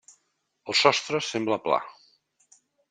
El 0.71 0.77
sostre 0.81 1.21
sembla 1.29 1.61
pla. 1.69 1.81